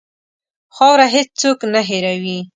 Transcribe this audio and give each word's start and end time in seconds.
خاوره 0.75 1.07
هېڅ 1.15 1.27
څوک 1.41 1.59
نه 1.73 1.81
هېروي. 1.89 2.39